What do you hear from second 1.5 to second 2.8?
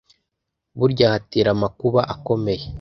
amakuba akomeye